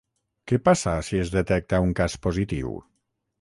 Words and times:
Què 0.51 0.57
passa 0.69 0.93
si 1.09 1.19
es 1.25 1.31
detecta 1.35 1.83
un 1.89 1.93
cas 2.01 2.17
positiu? 2.25 2.75